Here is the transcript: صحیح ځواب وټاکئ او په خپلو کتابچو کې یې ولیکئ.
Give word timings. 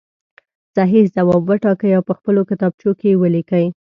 صحیح 0.75 1.05
ځواب 1.15 1.43
وټاکئ 1.49 1.91
او 1.97 2.03
په 2.07 2.13
خپلو 2.17 2.41
کتابچو 2.49 2.91
کې 2.99 3.07
یې 3.11 3.19
ولیکئ. 3.21 3.65